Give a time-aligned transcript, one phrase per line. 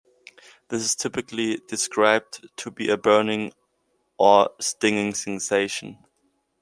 [0.69, 3.53] This is typically described to be a burning
[4.17, 5.99] or stinging sensation.